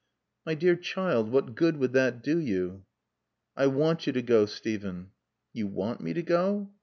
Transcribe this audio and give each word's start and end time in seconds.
"My 0.47 0.55
dear 0.55 0.75
child, 0.75 1.29
what 1.31 1.53
good 1.53 1.77
would 1.77 1.93
that 1.93 2.23
do 2.23 2.39
you?" 2.39 2.85
"I 3.55 3.67
want 3.67 4.07
you 4.07 4.13
to 4.13 4.21
go, 4.23 4.47
Steven." 4.47 5.11
"You 5.53 5.67
want 5.67 6.01
me 6.01 6.11
to 6.15 6.23
go?" 6.23 6.71